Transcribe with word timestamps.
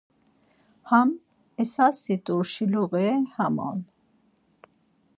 Ham 0.89 1.09
esasi 1.61 2.15
t̆urşiluği 2.25 3.13
ham 3.33 3.55
on. 3.69 3.79